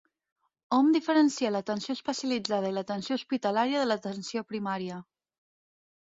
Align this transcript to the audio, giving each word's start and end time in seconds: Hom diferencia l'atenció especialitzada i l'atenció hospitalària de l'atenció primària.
Hom 0.75 0.87
diferencia 0.93 1.49
l'atenció 1.55 1.95
especialitzada 1.97 2.71
i 2.71 2.75
l'atenció 2.77 3.17
hospitalària 3.17 3.83
de 3.83 3.87
l'atenció 3.91 4.43
primària. 4.55 4.97